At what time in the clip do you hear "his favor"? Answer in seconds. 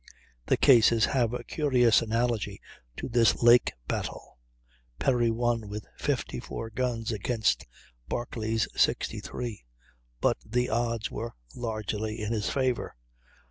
12.33-12.95